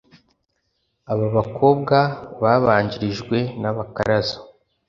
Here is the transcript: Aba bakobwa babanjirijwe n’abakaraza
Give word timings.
Aba 1.11 1.27
bakobwa 1.35 1.97
babanjirijwe 2.41 3.37
n’abakaraza 3.61 4.37